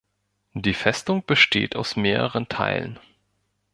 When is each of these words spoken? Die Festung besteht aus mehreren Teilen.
Die 0.55 0.73
Festung 0.73 1.23
besteht 1.27 1.75
aus 1.75 1.95
mehreren 1.95 2.49
Teilen. 2.49 2.97